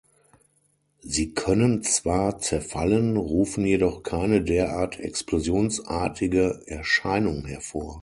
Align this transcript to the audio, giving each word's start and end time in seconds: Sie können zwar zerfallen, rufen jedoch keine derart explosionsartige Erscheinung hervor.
Sie 1.03 1.35
können 1.35 1.83
zwar 1.83 2.39
zerfallen, 2.39 3.17
rufen 3.17 3.63
jedoch 3.67 4.01
keine 4.01 4.41
derart 4.43 4.99
explosionsartige 4.99 6.63
Erscheinung 6.65 7.45
hervor. 7.45 7.99